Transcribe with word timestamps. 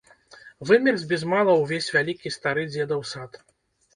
Вымерз 0.67 1.03
без 1.11 1.25
мала 1.33 1.53
ўвесь 1.59 1.91
вялікі 1.97 2.33
стары 2.37 2.63
дзедаў 2.73 3.03
сад. 3.13 3.31